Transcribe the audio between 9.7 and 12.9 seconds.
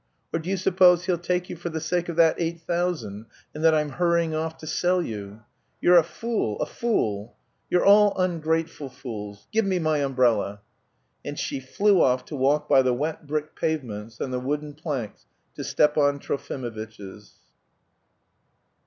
my umbrella!" And she flew off to walk by